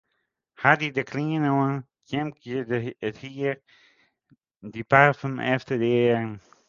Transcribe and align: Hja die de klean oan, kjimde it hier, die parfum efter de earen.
Hja 0.59 0.71
die 0.81 0.91
de 0.97 1.03
klean 1.11 1.45
oan, 1.57 1.75
kjimde 2.07 2.79
it 3.07 3.17
hier, 3.25 3.55
die 4.75 4.85
parfum 4.91 5.35
efter 5.55 5.75
de 5.83 5.89
earen. 6.03 6.33